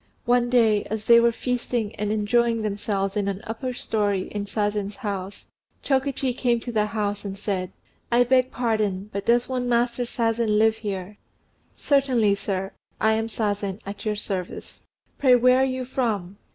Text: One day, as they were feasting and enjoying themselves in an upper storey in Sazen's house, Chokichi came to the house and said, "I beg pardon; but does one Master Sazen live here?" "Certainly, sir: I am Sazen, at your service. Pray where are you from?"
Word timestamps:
One 0.25 0.49
day, 0.49 0.83
as 0.85 1.05
they 1.05 1.19
were 1.19 1.31
feasting 1.31 1.93
and 1.97 2.11
enjoying 2.11 2.63
themselves 2.63 3.15
in 3.15 3.27
an 3.27 3.39
upper 3.43 3.71
storey 3.71 4.29
in 4.31 4.47
Sazen's 4.47 4.95
house, 4.95 5.45
Chokichi 5.83 6.35
came 6.35 6.59
to 6.61 6.71
the 6.71 6.87
house 6.87 7.23
and 7.23 7.37
said, 7.37 7.71
"I 8.11 8.23
beg 8.23 8.49
pardon; 8.49 9.11
but 9.13 9.27
does 9.27 9.47
one 9.47 9.69
Master 9.69 10.05
Sazen 10.05 10.57
live 10.57 10.77
here?" 10.77 11.19
"Certainly, 11.75 12.33
sir: 12.33 12.71
I 12.99 13.13
am 13.13 13.27
Sazen, 13.27 13.79
at 13.85 14.03
your 14.03 14.15
service. 14.15 14.81
Pray 15.19 15.35
where 15.35 15.59
are 15.59 15.63
you 15.65 15.85
from?" 15.85 16.37